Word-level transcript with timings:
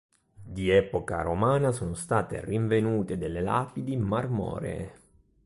Di 0.41 0.67
epoca 0.71 1.21
romana 1.21 1.71
sono 1.71 1.93
state 1.93 2.43
rinvenute 2.43 3.19
delle 3.19 3.39
lapidi 3.39 3.95
marmoree. 3.97 4.93